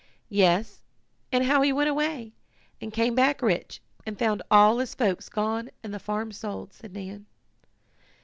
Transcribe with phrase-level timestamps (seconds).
[0.31, 0.81] "Yes,
[1.31, 2.33] and how he went away,
[2.81, 6.91] and came back rich, and found all his folks gone and the farm sold," said
[6.91, 7.27] Nan.